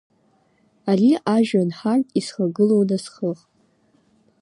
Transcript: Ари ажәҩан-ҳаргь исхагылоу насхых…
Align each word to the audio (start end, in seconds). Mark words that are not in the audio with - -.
Ари 0.89 1.09
ажәҩан-ҳаргь 1.35 2.09
исхагылоу 2.19 2.83
насхых… 2.89 3.39